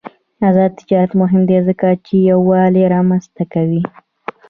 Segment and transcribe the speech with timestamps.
[0.47, 3.83] آزاد تجارت مهم دی ځکه چې یووالي رامنځته کوي.